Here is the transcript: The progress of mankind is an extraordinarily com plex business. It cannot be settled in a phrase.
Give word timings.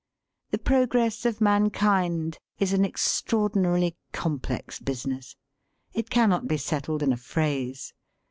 The 0.49 0.57
progress 0.57 1.27
of 1.27 1.39
mankind 1.41 2.39
is 2.57 2.73
an 2.73 2.83
extraordinarily 2.83 3.95
com 4.13 4.39
plex 4.39 4.83
business. 4.83 5.35
It 5.93 6.09
cannot 6.09 6.47
be 6.47 6.57
settled 6.57 7.03
in 7.03 7.13
a 7.13 7.17
phrase. 7.17 7.93